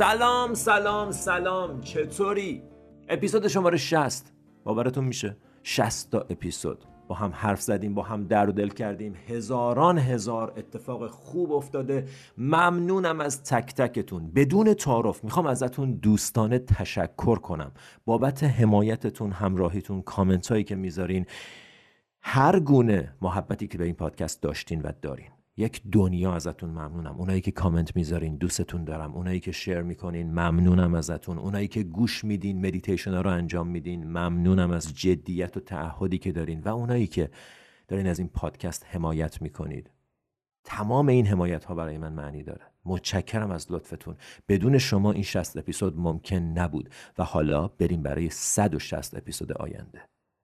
[0.00, 1.80] سلام سلام سلام.
[1.80, 2.62] چطوری؟
[3.08, 4.32] اپیزود شماره 60
[4.64, 6.84] باورتون میشه 60 تا اپیزود.
[7.08, 9.14] با هم حرف زدیم با هم در و دل کردیم.
[9.28, 12.08] هزاران هزار اتفاق خوب افتاده.
[12.38, 14.30] ممنونم از تک تکتون.
[14.30, 17.72] بدون تعارف می‌خوام ازتون دوستانه تشکر کنم.
[18.04, 21.26] بابت حمایتتون همراهیتون کامنت هایی که می‌ذارین
[22.20, 25.30] هر گونه محبتی که به این پادکست داشتین و دارین.
[25.60, 27.16] یک دنیا ازتون ممنونم.
[27.16, 29.14] اونایی که کامنت می‌ذارین دوستتون دارم.
[29.14, 31.38] اونایی که share می‌کنین ممنونم ازتون.
[31.38, 36.60] اونایی که گوش میدین مدیتیشن رو انجام میدین ممنونم از جدیت و تعهدی که دارین.
[36.60, 37.30] و اونایی که
[37.88, 39.90] دارین از این پادکست حمایت می‌کنید.
[40.64, 42.60] تمام این حمایت ها برای من معنی داره.
[42.84, 44.16] متشکرم از لطفتون.
[44.48, 46.90] بدون شما این 60 اپیزود ممکن نبود.
[47.18, 50.02] و حالا بریم برای 160 اپیزود آینده.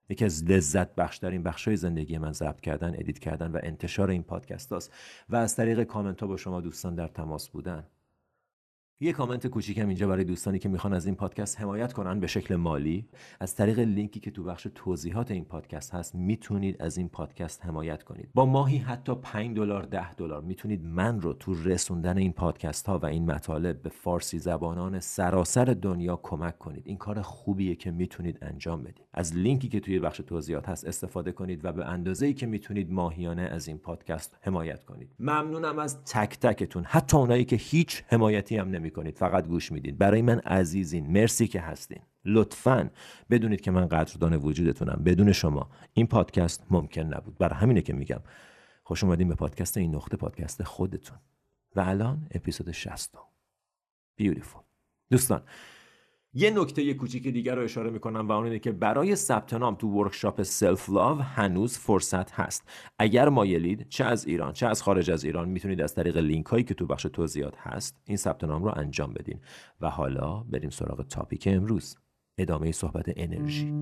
[0.08, 4.72] یکی از لذت بخشترین بخشای زندگی من ضبط کردن edit کردن و انتشار این پادکست
[4.72, 4.92] هاست.
[5.28, 7.84] و از طریق کامنت ها با شما دوستان در تماس بودن.
[9.00, 12.56] یه کامنت کوچیکم اینجا برای دوستانی که می‌خوان از این پادکست حمایت کنن به شکل
[12.56, 13.08] مالی.
[13.40, 18.02] از طریق لینکی که تو بخش توضیحات این پادکست هست می‌تونید از این پادکست حمایت
[18.02, 18.28] کنید.
[18.34, 22.98] با ماهی حتی 5 دلار 10 دلار می‌تونید من رو تو رسوندن این پادکست ها
[22.98, 26.82] و این مطالب به فارسی زبانان سراسر دنیا کمک کنید.
[26.86, 29.06] این کار خوبیه که می‌تونید انجام بدید.
[29.14, 33.42] از لینکی که توی بخش توضیحات هست استفاده کنید و به اندازه‌ای که می‌تونید ماهیانه
[33.42, 35.08] از این پادکست حمایت کنید.
[35.20, 36.84] ممنونم از تک تکتون.
[36.86, 39.96] حتی اونایی که هیچ حمایتی هم نمی کنید فقط گوش میدین.
[39.96, 42.00] برای من عزیزین مرسی که هستین.
[42.24, 42.90] لطفا
[43.30, 45.02] بدونید که من قدردان وجودتونم.
[45.04, 47.38] بدون شما این پادکست ممکن نبود.
[47.38, 48.20] برای همینه که میگم.
[48.82, 51.18] خوش اومدین به پادکست این نقطه پادکست خودتون.
[51.76, 53.18] و الان اپیزود 60
[54.16, 54.62] beautiful
[55.10, 55.42] دوستان
[56.38, 59.88] یه نکته کوچیک دیگر رو اشاره می‌کنم و اون اینه که برای ثبت نام تو
[59.88, 62.68] workshop self love هنوز فرصت هست.
[62.98, 66.64] اگر مایلید چه از ایران چه از خارج از ایران می‌تونید از طریق لینک هایی
[66.64, 69.40] که تو بخش توضیحات هست این ثبت نام رو انجام بدین.
[69.80, 71.96] و حالا بریم سراغ تاپیک امروز.
[72.38, 73.74] ادامه صحبت انرژی.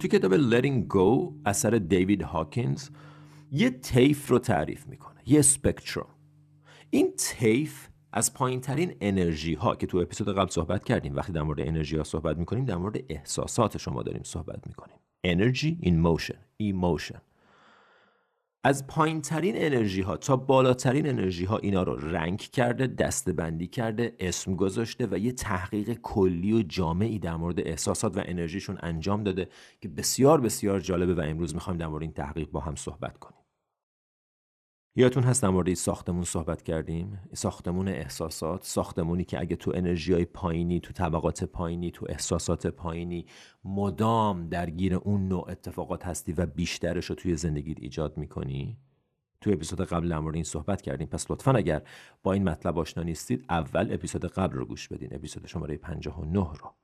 [0.00, 2.88] تو کتاب Letting Go اثر دیوید هاکینز
[3.52, 6.08] یه تیف رو تعریف می‌کنه یه سپکتروم
[6.90, 11.42] این تیف از پایین ترین انرژی ها که تو اپیزود قبل صحبت کردیم وقتی در
[11.42, 14.96] مورد انرژی ها صحبت می‌کنیم در مورد احساسات شما داریم صحبت می‌کنیم.
[15.24, 17.20] انرژی این motion emotion
[18.66, 23.66] از پایین ترین انرژی ها تا بالاترین انرژی ها اینا رو رنگ کرده دسته بندی
[23.66, 29.24] کرده اسم گذاشته و یه تحقیق کلی و جامعی در مورد احساسات و انرژیشون انجام
[29.24, 29.48] داده
[29.80, 33.45] که بسیار بسیار جالبه و امروز می‌خوایم در مورد این تحقیق با هم صحبت کنیم.
[34.98, 40.92] یادتون هست در ساختمون صحبت کردیم؟ ساختمون احساسات ساختمونی که اگه تو انرژی پایینی تو
[40.92, 43.26] طبقات پایینی تو احساسات پایینی
[43.64, 48.78] مدام درگیر اون نوع اتفاقات هستی و بیشترش رو توی زندگیت ایجاد می‌کنی؟
[49.40, 51.06] تو اپیزود قبل در این صحبت کردیم.
[51.06, 51.82] پس لطفا اگر
[52.22, 55.14] با این مطلب آشنا نیستید اول اپیزود قبل رو گوش بدین.
[55.14, 56.74] اپیزود شماره 59 رو.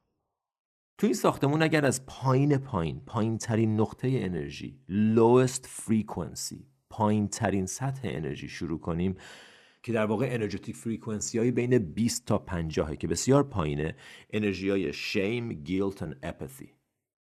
[0.99, 7.67] تو این ساختمون اگر از پایین پایین پایین ترین نقطه انرژی lowest frequency پایین ترین
[7.67, 9.17] سطح انرژی شروع کنیم
[9.83, 13.97] که در واقع انرژتیک فریکونسی های بین 20 تا 50 که بسیار پایینه
[14.31, 16.73] انرژی های شیم، گیلت و اپاثی.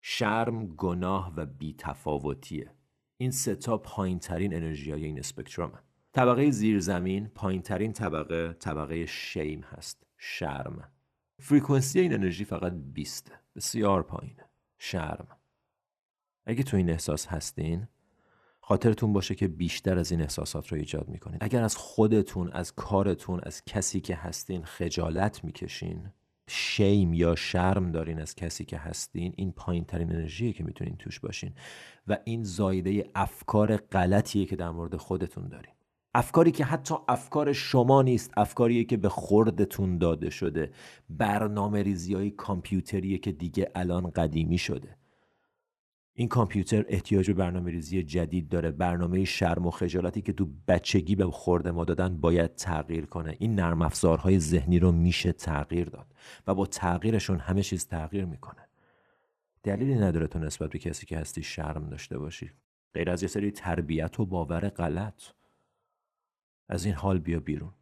[0.03, 2.71] شرم، گناه و بیتفاوتیه.
[3.17, 5.83] این سه تا پایین ترین انرژی های این اسپکتروم هم.
[6.13, 10.07] طبقه زیرزمین پایین ترین طبقه طبقه شیم هست.
[10.19, 10.93] شرم.
[11.41, 14.45] فریکونسی این انرژی فقط 20 بسیار پایینه.
[14.79, 15.37] شرم.
[16.47, 17.87] اگه تو این احساس هستین
[18.69, 21.45] خاطرتون باشه که بیشتر از این احساسات رو ایجاد می‌کنید.
[21.45, 26.11] اگر از خودتون از کارتون از کسی که هستین خجالت می‌کشین
[26.49, 31.21] شیم یا شرم دارین از کسی که هستین این پایین ترین انرژیه که می‌تونین توش
[31.21, 31.53] باشین
[32.09, 35.73] و این زایده افکار غلطیه که در مورد خودتون دارین.
[36.15, 40.71] افکاری که حتی افکار شما نیست افکاریه که به خوردتون داده شده
[41.11, 44.98] برنامه ریزی کامپیوتریه که دیگه الان قدیمی شده.
[46.19, 48.71] این کامپیوتر احتیاج به برنامه ریزی جدید داره.
[48.71, 53.37] برنامه شرم و خجالتی که تو بچگی به خورده ما دادن باید تغییر کنه.
[53.39, 56.07] این نرم افزارهای ذهنی رو میشه تغییر داد
[56.47, 58.69] و با تغییرشون همه چیز تغییر می‌کنه.
[59.63, 62.51] دلیلی نداره تو نسبت به کسی که هستی شرم داشته باشی.
[62.95, 65.23] غیر از یه سری تربیت و باور غلط.
[66.69, 67.73] از این حال بیا بیرون.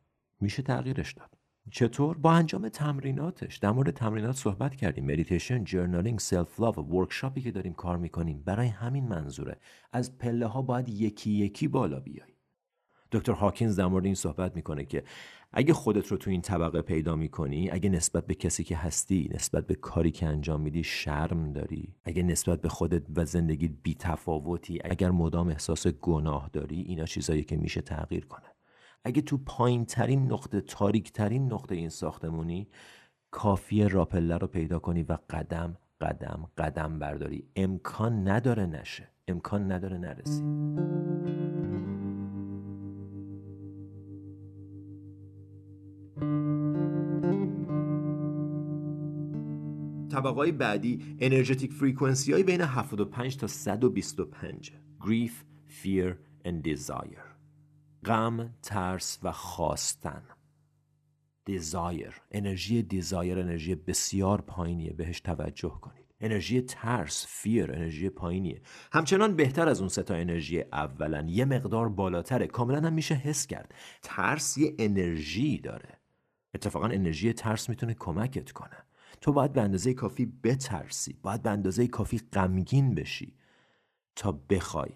[0.40, 1.35] میشه تغییرش داد.
[1.70, 3.56] چطور؟ با انجام تمریناتش.
[3.56, 5.04] در مورد تمرینات صحبت کردیم.
[5.04, 9.58] مدیتیشن journaling self love workshop ی که داریم کار می‌کنیم برای همین منظوره.
[9.92, 12.28] از پله ها باید یکی یکی بالا بیای.
[13.12, 15.04] دکتر هاکینز در مورد این صحبت می‌کنه که
[15.52, 19.66] اگه خودت رو تو این طبقه پیدا می‌کنی اگه نسبت به کسی که هستی نسبت
[19.66, 21.94] به کاری که انجام میدی شرم داری.
[22.04, 27.44] اگه نسبت به خودت و زندگی بی تفاوتی اگر مدام احساس گناه داری اینا چیزایی
[27.44, 28.55] که میشه تغییر کنه.
[29.06, 32.68] اگه تو پایین ترین نقطه تاریک ترین نقطه این ساختمونی
[33.30, 37.44] کافی راپله رو پیدا کنی و قدم قدم قدم برداری.
[37.56, 39.08] امکان نداره نشه.
[39.28, 40.42] امکان نداره نرسی.
[50.10, 55.32] طبقه بعدی energetic frequency های بین 75 تا 125 Grief,
[55.82, 56.12] Fear
[56.46, 57.25] and Desire.
[58.04, 60.22] غم، ترس و خواستن.
[61.44, 64.92] desire انرژی desire انرژی بسیار پایینیه.
[64.92, 66.06] بهش توجه کنید.
[66.20, 68.62] انرژی ترس fear انرژی پایینیه.
[68.92, 71.26] همچنان بهتر از اون سه تا انرژی اولا.
[71.28, 72.46] یه مقدار بالاتره.
[72.46, 73.74] کاملا هم میشه حس کرد.
[74.02, 76.00] ترس یه انرژی داره.
[76.54, 78.76] اتفاقا انرژی ترس می‌تونه کمکت کنه.
[79.20, 81.12] تو باید به اندازه کافی بترسی.
[81.22, 83.36] باید به اندازه کافی غمگین بشی.
[84.16, 84.92] تا بخوای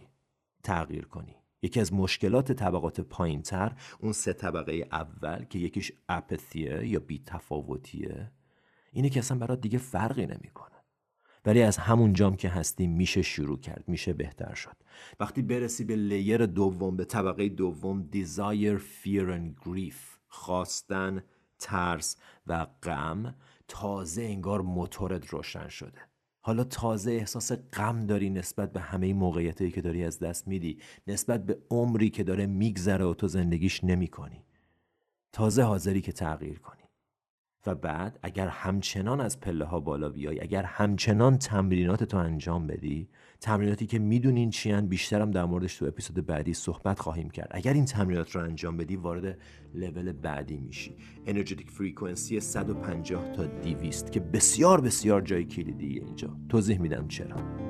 [0.62, 1.39] تغییر کنی.
[1.62, 7.22] یکی از مشکلات طبقات پایین تر اون سه طبقه اول که یکیش اپتیه یا بی
[7.26, 8.30] تفاوتیه
[8.92, 10.70] اینه که اصلا برات دیگه فرقی نمی‌کنه.
[11.44, 14.76] ولی از همون جام که هستی میشه شروع کرد میشه بهتر شد.
[15.20, 21.22] وقتی برسی به لیر دوم به طبقه دوم desire fear and grief خواستن
[21.58, 22.16] ترس
[22.46, 23.34] و غم
[23.68, 26.09] تازه انگار موتورت روشن شده.
[26.40, 31.46] حالا تازه احساس غم داری نسبت به همه موقعیتی که داری از دست میدی نسبت
[31.46, 34.44] به عمری که داره میگذره و تو زندگیش نمی کنی.
[35.32, 36.89] تازه حاضری که تغییر کنی
[37.66, 43.08] و بعد اگر همچنان از پله ها بالا بیای اگر همچنان تمرینات تو انجام بدی
[43.40, 47.48] تمریناتی که می‌دونین چیان بیشترم در موردش تو اپیزود بعدی صحبت خواهیم کرد.
[47.50, 49.38] اگر این تمرینات رو انجام بدی وارد
[49.74, 50.96] لول بعدی میشی.
[51.26, 56.36] energetic frequency 150 تا 200 که بسیار بسیار جای کلیدیه اینجا.
[56.48, 57.69] توضیح میدم چرا.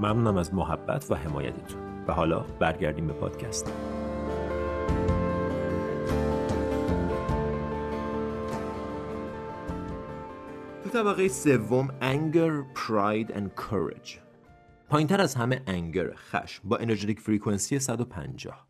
[0.00, 1.80] ممنونم از محبت و حمایتتون.
[2.08, 3.72] و حالا برگردیم به پادکست.
[10.92, 14.18] طبقه سوم anger, pride and courage
[14.88, 18.68] پایینتر از همه انگر خشم با انرژیک فریکونسی 150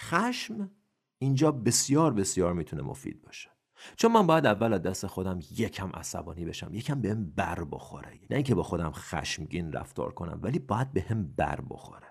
[0.00, 0.70] خشم
[1.18, 3.50] اینجا بسیار بسیار می‌تونه مفید باشه
[3.96, 8.20] چون من باید اول از دست خودم یکم عصبانی بشم یکم بهم بر بخوره.
[8.30, 12.06] نه اینکه با خودم خشمگین رفتار کنم ولی باید بهم بر بخوره.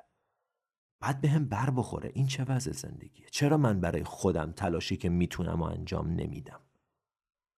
[1.02, 2.12] باید بهم بر بخوره.
[2.14, 6.60] این چه وضع زندگیه؟ چرا من برای خودم تلاشی که می‌تونم و انجام نمیدم؟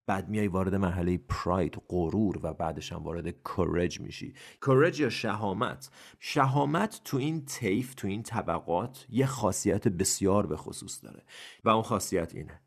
[0.06, 4.34] بعد میای وارد مرحله پراید غرور و بعدش هم وارد کورج میشی.
[4.60, 11.04] کورج یا شهامت؟ شهامت تو این تیف تو این طبقات یه خاصیت بسیار به خصوص
[11.04, 11.22] داره.
[11.64, 12.60] و اون خاصیت اینه.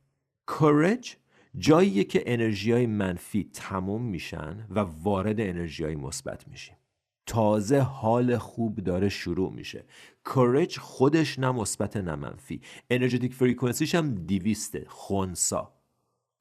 [0.46, 1.18] کورج
[1.58, 6.76] جاییه که انرژی های منفی تموم میشن و وارد انرژی های مثبت میشیم.
[7.26, 9.86] تازه حال خوب داره شروع میشه.
[10.24, 12.62] کورج خودش نه مثبت نه منفی.
[12.90, 15.74] انرژتیک فریکونسیش هم دیویسته خونسا.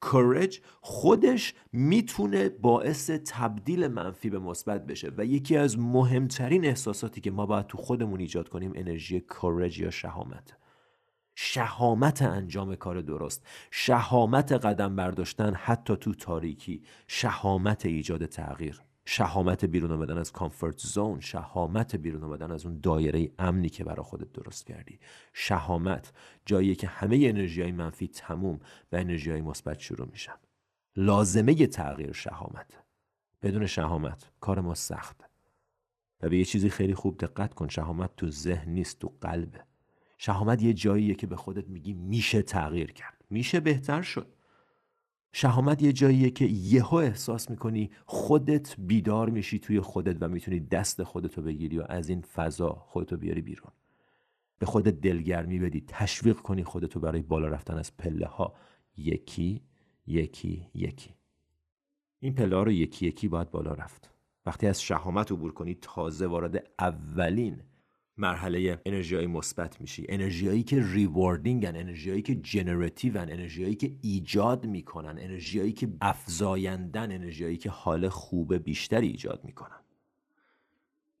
[0.01, 7.31] کورج خودش می‌تونه باعث تبدیل منفی به مثبت بشه و یکی از مهمترین احساساتی که
[7.31, 10.57] ما باید تو خودمون ایجاد کنیم انرژی کورج یا شهامت.
[11.35, 19.91] شهامت انجام کار درست شهامت قدم برداشتن حتی تو تاریکی شهامت ایجاد تغییر شهامت بیرون
[19.91, 24.65] آمدن از کامفورت زون شهامت بیرون آمدن از اون دایره امنی که برای خودت درست
[24.65, 24.99] کردی.
[25.33, 26.13] شهامت
[26.45, 28.59] جایی که همه انرژی های منفی تموم
[28.91, 30.35] و انرژی های مثبت شروع میشن.
[30.95, 32.83] لازمه تغییر شهامت.
[33.41, 35.29] بدون شهامت کار ما سخت
[36.21, 39.63] و به یه چیزی خیلی خوب دقت کن شهامت تو ذهن نیست تو قلبه.
[40.17, 43.25] شهامت یه جاییه که به خودت میگی میشه تغییر کرد.
[43.29, 44.35] میشه بهتر شد.
[45.31, 51.03] شهامت یه جاییه که یهو احساس می‌کنی خودت بیدار میشی توی خودت و می‌تونی دست
[51.03, 53.71] خودتو بگیری و از این فضا خودتو بیاری بیرون.
[54.59, 58.55] به خودت دلگرمی بدی تشویق کنی خودتو برای بالا رفتن از پله ها
[58.97, 59.61] یکی
[60.07, 61.15] یکی یکی.
[62.19, 64.11] این پله ها رو یکی یکی باید بالا رفت.
[64.45, 67.61] وقتی از شهامت عبور کنی تازه وارد اولین
[68.17, 70.05] مرحله انرژی های مثبت میشی.
[70.09, 77.69] انرژیایی که ریواردینگن انرژیایی که جنراتیون انرژیایی که ایجاد می‌کنن انرژیایی که افزایندن انرژیایی که
[77.69, 79.79] حال خوب بیشتری ایجاد می‌کنن.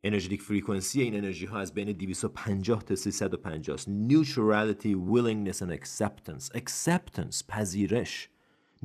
[0.03, 6.57] انرژیتیک فریکونسی این انرژی ها از بین 250 تا 350 neutrality willingness and acceptance.
[6.57, 8.29] Acceptance پذیرش.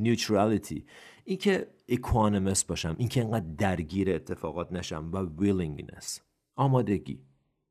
[0.00, 0.80] Neutrality
[1.24, 6.20] اینکه اکوانمس باشم اینکه انقدر درگیر اتفاقات نشم و willingness.
[6.56, 7.29] آمادگی.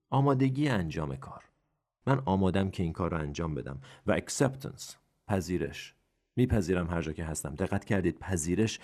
[0.09, 1.43] آمادگی انجام کار.
[2.07, 4.93] من آمادم که این کار رو انجام بدم و acceptance
[5.27, 5.95] پذیرش.
[6.35, 7.55] میپذیرم هر جا که هستم.
[7.55, 8.79] دقت کردید پذیرش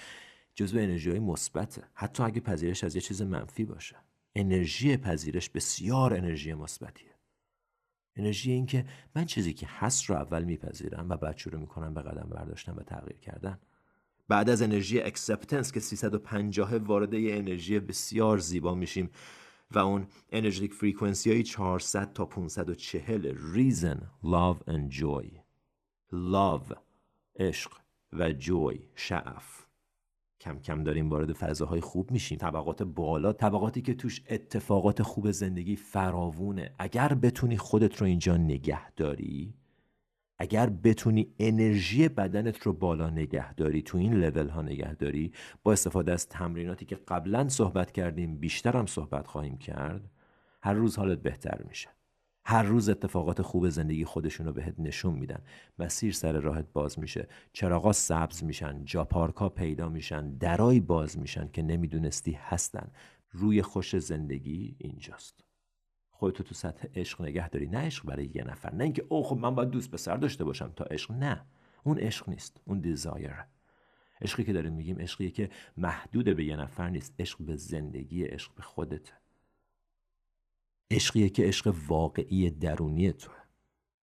[0.55, 1.83] جزو انرژی های مثبته.
[1.93, 3.95] حتی اگه پذیرش از یه چیز منفی باشه.
[4.35, 7.15] انرژی پذیرش بسیار انرژی مثبتیه.
[8.15, 12.01] انرژی این که من چیزی که هست رو اول میپذیرم و بعد شروع می‌کنم به
[12.01, 13.59] قدم برداشتن و تغییر کردن.
[14.27, 19.09] بعد از انرژی acceptance که 350 وارد انرژی بسیار زیبا میشیم
[19.71, 25.27] و اون انرژیک فریکونسی های 400 تا 540 reason, love and joy.
[26.13, 26.75] Love
[27.39, 27.71] عشق
[28.13, 29.65] و joy شعف.
[30.41, 32.37] کم کم داریم وارد فضاهای خوب میشیم.
[32.37, 36.75] طبقات بالا طبقاتی که توش اتفاقات خوب زندگی فراوونه.
[36.79, 39.53] اگر بتونی خودت رو اینجا نگه داری
[40.39, 45.31] اگر بتونی انرژی بدنت رو بالا نگه داری تو این لول ها نگه داری
[45.63, 50.09] با استفاده از تمریناتی که قبلا صحبت کردیم بیشتر هم صحبت خواهیم کرد
[50.61, 51.89] هر روز حالت بهتر میشه.
[52.47, 55.39] هر روز اتفاقات خوب زندگی خودشون رو بهت نشون میدن.
[55.79, 57.27] مسیر سر راهت باز میشه.
[57.53, 62.91] چراغا سبز میشن جا پارکا پیدا میشن درایی باز میشن که نمی‌دونستی هستن.
[63.31, 65.44] روی خوش زندگی اینجاست.
[66.17, 67.67] خودتو تو سطح عشق نگه داری.
[67.67, 68.73] نه عشق برای یه نفر.
[68.73, 71.11] نه اینکه او خب من باید دوست پسر داشته باشم تا عشق.
[71.11, 71.45] نه
[71.83, 72.61] اون عشق نیست.
[72.65, 73.33] اون desire
[74.21, 77.15] عشقی که داریم میگیم عشقیه که محدود به یه نفر نیست.
[77.19, 79.13] عشق به زندگی عشق به خودت.
[80.91, 83.35] عشقیه که عشق واقعی درونی توه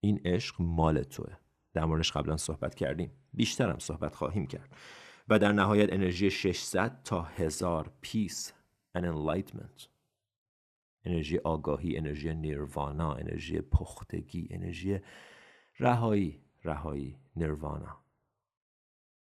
[0.00, 1.36] این عشق مال توه.
[1.74, 3.10] در موردش قبلا صحبت کردیم.
[3.32, 4.76] بیشترم صحبت خواهیم کرد.
[5.28, 8.52] و در نهایت انرژی 600 تا 1000 peace
[8.98, 9.99] and enlightenment.
[11.04, 14.98] انرژی آگاهی انرژی نیروانا انرژی پختگی انرژی
[15.78, 18.00] رهایی رهایی نیروانا.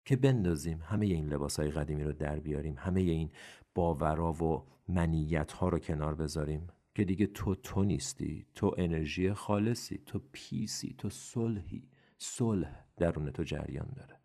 [0.04, 3.30] که بندازیم همه این لباس های قدیمی رو در بیاریم همه این
[3.74, 9.98] باورا و منیت ها رو کنار بذاریم که دیگه تو تو نیستی تو انرژی خالصی
[10.06, 11.88] تو پیسی تو صلحی.
[12.18, 14.20] صلح درون تو جریان داره.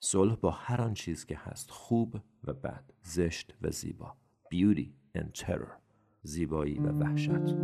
[0.00, 4.16] صلح با هر آن چیز که هست خوب و بد زشت و زیبا.
[4.52, 5.89] Beauty and terror.
[6.22, 7.54] زیبایی و وحشت.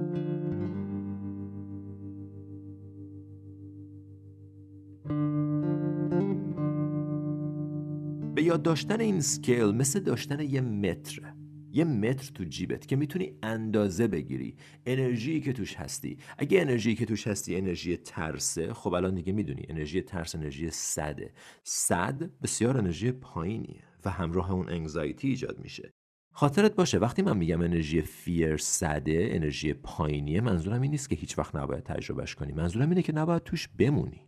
[8.34, 11.34] به یاد داشتن این scale مثل داشتن یه متر
[11.72, 16.18] یه متر تو جیبت که می‌تونی اندازه بگیری انرژی که توش هستی.
[16.38, 21.32] اگه انرژی که توش هستی انرژی ترسه خب الان دیگه می‌دونی انرژی ترس انرژی صده.
[21.64, 25.95] صد بسیار انرژی پایینیه و همراه اون anxiety ایجاد میشه.
[26.38, 26.98] خاطرت باشه.
[26.98, 31.82] وقتی من میگم انرژی fear صده انرژی پایینیه منظورم این نیست که هیچ وقت نباید
[31.82, 32.52] تجربهش کنی.
[32.52, 34.20] منظورم اینه که نباید توش بمونی.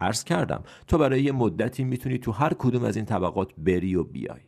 [0.00, 4.04] عرض کردم تو برای یه مدتی می‌تونی تو هر کدوم از این طبقات بری و
[4.04, 4.40] بیای.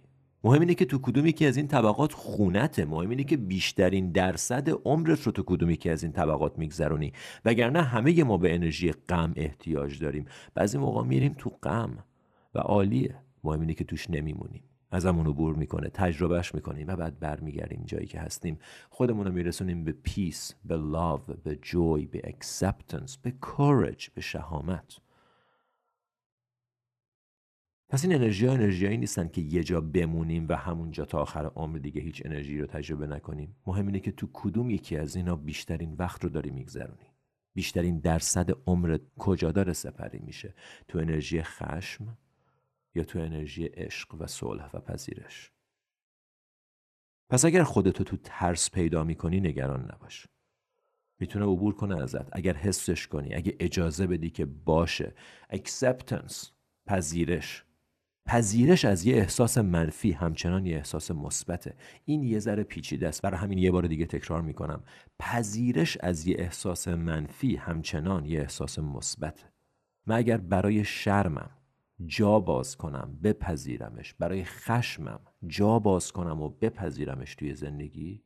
[0.45, 4.71] مهم اینه که تو کدوم یکی از این طبقات خونته مهم اینه که بیشترین درصد
[4.85, 7.13] عمرت رو تو کدوم یکی از این طبقات میگذرونی.
[7.45, 10.25] وگرنه همه ما به انرژی غم احتیاج داریم.
[10.55, 11.99] بعضی موقع میریم تو غم
[12.55, 13.15] و عالیه.
[13.45, 14.63] مهم اینه که توش نمیمونیم.
[14.91, 18.59] ازمون عبور می‌کنه تجربهش می‌کنیم و بعد برمیگردیم جایی که هستیم.
[18.91, 25.01] خودمون رو میرسونیم به peace به love به joy به acceptance به courage به شهامت.
[27.89, 31.79] پس این انرژی ها انرژی نیستن که یه جا بمونیم و همونجا تا آخر عمر
[31.79, 33.57] دیگه هیچ انرژی رو تجربه نکنیم.
[33.67, 37.07] مهم اینه که تو کدوم یکی از اینا بیشترین وقت رو داری میگذرونی.
[37.55, 40.55] بیشترین درصد عمر کجا داره سپری میشه؟
[40.89, 42.19] تو انرژی خشم
[42.95, 45.53] یا تو انرژی عشق و صلح و پذیرش.
[47.31, 50.27] پس اگر خودتو تو ترس پیدا می‌کنی نگران نباش.
[51.19, 52.37] می‌تونه عبور کنه ازت.
[52.37, 55.15] اگر حسش کنی اگه اجازه بدی که باشه.
[55.53, 56.47] Acceptance
[56.87, 57.65] پذیرش.
[58.27, 61.75] پذیرش از یه احساس منفی همچنان یه احساس مثبته.
[62.05, 63.23] این یه ذره پیچیده است.
[63.23, 64.85] برای همین یه بار دیگه تکرار می‌کنم.
[65.19, 69.53] پذیرش از یه احساس منفی همچنان یه احساس مثبته.
[70.07, 71.51] من اگر برای شرمم
[72.07, 74.15] جا باز کنم بپذیرمش.
[74.15, 78.23] برای خشمم جا باز کنم و بپذیرمش توی زندگی.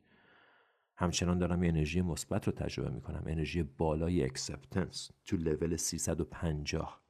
[0.97, 3.23] همچنان دارم انرژی مثبت رو تجربه می‌کنم.
[3.27, 7.05] انرژی بالای acceptance تو لول 350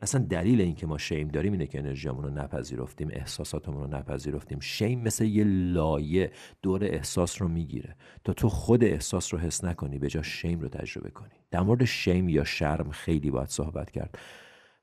[0.00, 4.60] اصلا دلیل اینکه ما شیم داریم اینه که انرژیمون رو نپذیرفتیم احساساتمون رو نپذیرفتیم.
[4.60, 6.32] شیم مثل یه لایه
[6.62, 7.96] دور احساس رو می‌گیره.
[8.24, 11.34] تا تو خود احساس رو حس نکنی به جا شیم رو تجربه کنی.
[11.50, 14.18] در مورد شیم یا شرم خیلی باید صحبت کرد.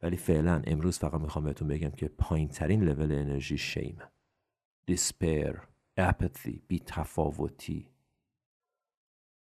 [0.03, 3.97] ولی فعلا امروز فقط می‌خوام بهتون بگم که پایین ترین لول انرژی شیم.
[4.85, 5.61] دیسپیر
[5.97, 7.87] اپاتی بی تفاوتی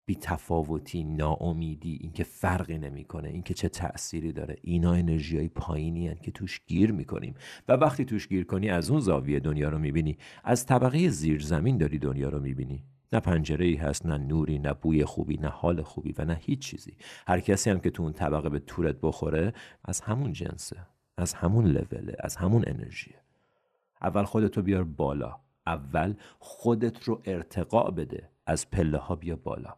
[0.07, 4.57] بی تفاوتی ناامیدی اینکه فرقی نمی‌کنه اینکه چه تأثیری داره.
[4.63, 7.35] اینا انرژی های پایینی هن که توش گیر می‌کنیم.
[7.69, 10.19] و وقتی توش گیر کنی از اون زاویه دنیا رو می‌بینی.
[10.45, 12.85] از طبقه زیر زمین داری دنیا رو می‌بینی.
[13.13, 16.59] نه پنجره ای هست نه نوری نه بوی خوبی نه حال خوبی و نه هیچ
[16.59, 16.97] چیزی.
[17.27, 19.53] هر کسی هم که تو اون طبقه به تورت بخوره
[19.85, 20.77] از همون جنسه
[21.17, 23.21] از همون لوله از همون انرژیه.
[24.03, 25.37] اول خودتو بیار بالا.
[25.67, 28.29] اول خودت رو ارتقا بده.
[28.47, 29.75] از پله ها بیا بالا.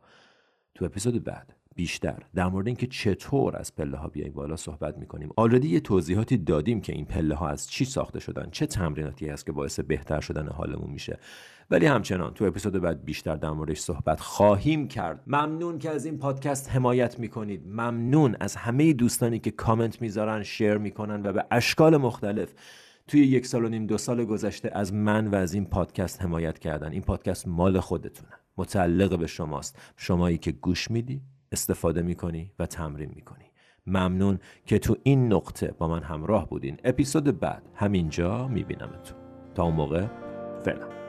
[0.75, 2.23] تو اپیزود بعد بیشتر.
[2.35, 5.31] در مورد اینکه چطور از پله ها بیایم بالا صحبت می‌کنیم.
[5.37, 9.47] آلردی یه توضیحاتی دادیم که این پله ها از چی ساخته شدن چه تمریناتی هست
[9.47, 11.19] که باعث بهتر شدن حالمون میشه.
[11.71, 15.23] ولی همچنان تو اپیزود بعد بیشتر در موردش صحبت خواهیم کرد.
[15.27, 17.67] ممنون که از این پادکست حمایت می‌کنید.
[17.67, 22.55] ممنون از همه دوستانی که کامنت می‌ذارن شیر می‌کنن و به اشکال مختلف
[23.07, 26.59] توی یک سال و نیم دو سال گذشته از من و از این پادکست حمایت
[26.59, 26.93] کردن.
[26.93, 28.33] این پادکست مال خودتونه.
[28.57, 29.79] متعلق به شماست.
[29.97, 31.23] شمایی که گوش میدی
[31.55, 33.45] استفاده می‌کنی و تمرین می‌کنی.
[33.87, 36.77] ممنون که تو این نقطه با من همراه بودین.
[36.85, 39.19] اپیزود بعد همینجا میبینمتون.
[39.55, 40.07] تا اون موقع
[40.65, 41.04] فعلا.